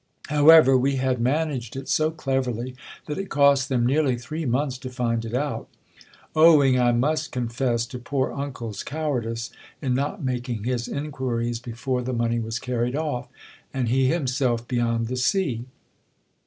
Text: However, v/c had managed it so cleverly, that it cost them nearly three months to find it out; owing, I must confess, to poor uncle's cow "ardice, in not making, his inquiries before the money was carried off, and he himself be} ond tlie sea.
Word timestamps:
However, 0.29 0.79
v/c 0.79 0.95
had 0.97 1.21
managed 1.21 1.75
it 1.75 1.87
so 1.87 2.09
cleverly, 2.09 2.73
that 3.05 3.19
it 3.19 3.29
cost 3.29 3.69
them 3.69 3.85
nearly 3.85 4.17
three 4.17 4.47
months 4.47 4.79
to 4.79 4.89
find 4.89 5.23
it 5.23 5.35
out; 5.35 5.67
owing, 6.35 6.79
I 6.79 6.91
must 6.91 7.31
confess, 7.31 7.85
to 7.85 7.99
poor 7.99 8.33
uncle's 8.33 8.81
cow 8.81 9.11
"ardice, 9.11 9.51
in 9.79 9.93
not 9.93 10.23
making, 10.23 10.63
his 10.63 10.87
inquiries 10.87 11.59
before 11.59 12.01
the 12.01 12.13
money 12.13 12.39
was 12.39 12.57
carried 12.57 12.95
off, 12.95 13.27
and 13.75 13.89
he 13.89 14.07
himself 14.07 14.67
be} 14.67 14.79
ond 14.79 15.07
tlie 15.07 15.19
sea. 15.19 15.65